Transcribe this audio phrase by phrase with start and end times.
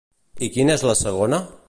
[0.47, 1.43] I quina és la segona?